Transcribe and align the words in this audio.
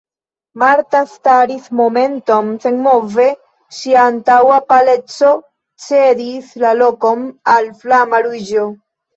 Marta 0.61 0.99
staris 1.09 1.67
momenton 1.79 2.49
senmove, 2.63 3.27
ŝia 3.81 4.07
antaŭa 4.13 4.57
paleco 4.73 5.35
cedis 5.89 6.51
la 6.65 6.75
lokon 6.83 7.25
al 7.57 7.73
flama 7.85 8.25
ruĝo. 8.31 8.69